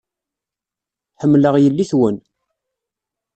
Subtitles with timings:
[1.21, 2.17] Ḥemmleɣ yelli-twen.